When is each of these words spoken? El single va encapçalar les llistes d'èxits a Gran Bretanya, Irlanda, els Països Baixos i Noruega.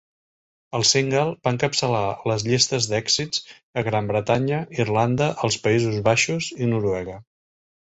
El 0.77 0.85
single 0.91 1.25
va 1.47 1.51
encapçalar 1.55 1.99
les 2.31 2.45
llistes 2.47 2.87
d'èxits 2.93 3.43
a 3.83 3.85
Gran 3.89 4.11
Bretanya, 4.13 4.63
Irlanda, 4.87 5.31
els 5.49 5.61
Països 5.69 6.03
Baixos 6.11 6.51
i 6.67 6.73
Noruega. 6.75 7.23